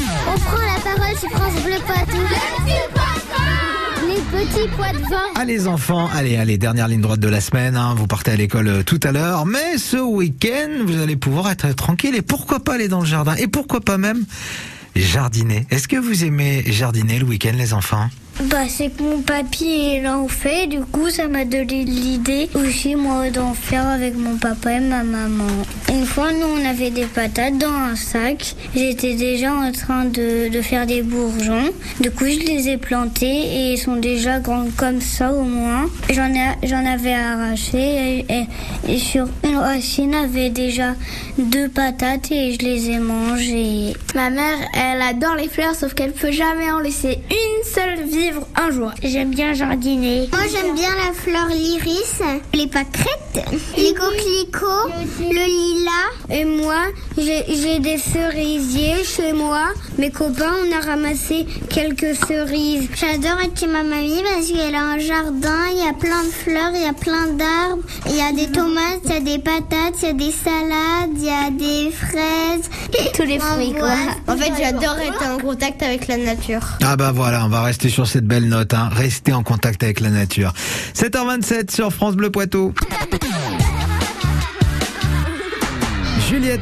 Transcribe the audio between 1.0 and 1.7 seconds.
sur France